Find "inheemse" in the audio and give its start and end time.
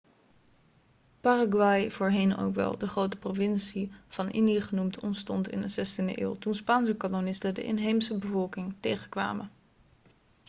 7.63-8.17